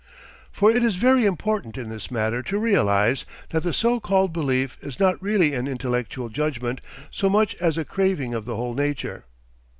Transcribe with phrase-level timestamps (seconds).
[0.51, 4.79] For it is very important in this matter to realise that the so called belief
[4.81, 6.81] is not really an intellectual judgment
[7.11, 9.25] so much as a craving of the whole nature.